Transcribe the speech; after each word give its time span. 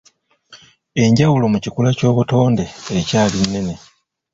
Enjawulo 1.03 1.45
mu 1.53 1.57
kikula 1.63 1.89
ky'obutonde 1.97 2.65
ekyali 2.99 3.37
nnene. 3.43 3.75